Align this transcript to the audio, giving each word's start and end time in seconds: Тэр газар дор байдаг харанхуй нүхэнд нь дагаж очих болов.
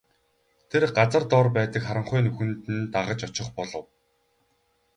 Тэр 0.69 0.83
газар 0.97 1.23
дор 1.31 1.47
байдаг 1.57 1.81
харанхуй 1.85 2.19
нүхэнд 2.23 2.63
нь 2.75 2.89
дагаж 2.93 3.19
очих 3.27 3.47
болов. 3.57 3.85